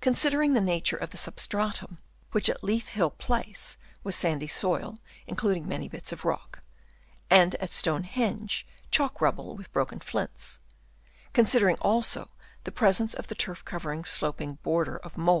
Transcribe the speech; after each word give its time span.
Considering 0.00 0.54
the 0.54 0.60
nature 0.60 0.96
of 0.96 1.10
the 1.10 1.16
substratum, 1.16 1.98
which 2.32 2.48
at 2.50 2.64
Leith 2.64 2.88
Hill 2.88 3.10
Place 3.10 3.76
was 4.02 4.16
sandy 4.16 4.48
soil 4.48 4.98
including 5.28 5.68
many 5.68 5.86
bits 5.88 6.10
of 6.10 6.24
rock, 6.24 6.58
and 7.30 7.54
at 7.54 7.70
Stonehenge, 7.70 8.66
chalk 8.90 9.20
rubble 9.20 9.54
with 9.54 9.72
broken 9.72 10.00
flints; 10.00 10.58
considering, 11.32 11.76
also, 11.80 12.28
the 12.64 12.72
presence 12.72 13.14
of 13.14 13.28
the 13.28 13.36
turf 13.36 13.64
covered 13.64 14.04
sloping 14.08 14.54
border 14.64 14.96
of 14.96 15.16
mould 15.16 15.40